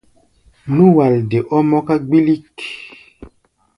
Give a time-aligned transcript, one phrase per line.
[0.75, 2.57] Nú-walde ɔ́ mɔ́ká gbilik.